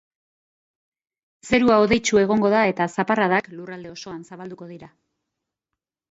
Zerua 1.49 1.75
hodeitsu 1.81 2.19
egongo 2.21 2.49
da 2.53 2.61
eta 2.69 2.87
zaparradak 2.95 3.49
lurralde 3.57 3.91
osoan 3.97 4.23
zabalduko 4.31 4.71
dira. 4.71 4.89